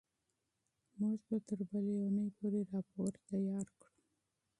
[0.99, 3.95] موږ به تر بلې اونۍ پورې راپور چمتو کړو.